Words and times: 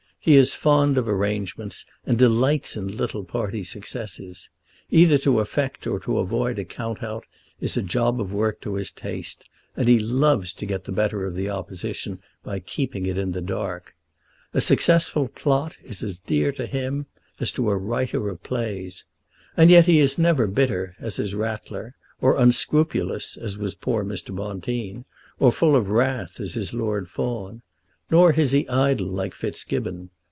He 0.23 0.35
is 0.35 0.53
fond 0.53 0.99
of 0.99 1.09
arrangements, 1.09 1.83
and 2.05 2.15
delights 2.15 2.77
in 2.77 2.95
little 2.95 3.23
party 3.23 3.63
successes. 3.63 4.51
Either 4.91 5.17
to 5.17 5.39
effect 5.39 5.87
or 5.87 5.99
to 6.01 6.19
avoid 6.19 6.59
a 6.59 6.63
count 6.63 7.01
out 7.01 7.23
is 7.59 7.75
a 7.75 7.81
job 7.81 8.21
of 8.21 8.31
work 8.31 8.61
to 8.61 8.75
his 8.75 8.91
taste, 8.91 9.49
and 9.75 9.87
he 9.89 9.97
loves 9.97 10.53
to 10.53 10.67
get 10.67 10.83
the 10.83 10.91
better 10.91 11.25
of 11.25 11.33
the 11.33 11.49
Opposition 11.49 12.19
by 12.43 12.59
keeping 12.59 13.07
it 13.07 13.17
in 13.17 13.31
the 13.31 13.41
dark. 13.41 13.95
A 14.53 14.61
successful 14.61 15.27
plot 15.27 15.75
is 15.83 16.03
as 16.03 16.19
dear 16.19 16.51
to 16.51 16.67
him 16.67 17.07
as 17.39 17.51
to 17.53 17.71
a 17.71 17.75
writer 17.75 18.29
of 18.29 18.43
plays. 18.43 19.05
And 19.57 19.71
yet 19.71 19.87
he 19.87 19.97
is 19.97 20.19
never 20.19 20.45
bitter 20.45 20.95
as 20.99 21.17
is 21.17 21.33
Ratler, 21.33 21.95
or 22.21 22.37
unscrupulous 22.37 23.37
as 23.37 23.57
was 23.57 23.73
poor 23.73 24.03
Mr. 24.05 24.35
Bonteen, 24.35 25.03
or 25.39 25.51
full 25.51 25.75
of 25.75 25.89
wrath 25.89 26.39
as 26.39 26.55
is 26.55 26.75
Lord 26.75 27.09
Fawn. 27.09 27.63
Nor 28.11 28.33
is 28.33 28.51
he 28.51 28.67
idle 28.67 29.07
like 29.07 29.33
Fitzgibbon. 29.33 30.09